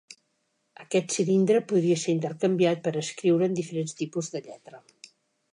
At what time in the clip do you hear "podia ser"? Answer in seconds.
1.73-2.15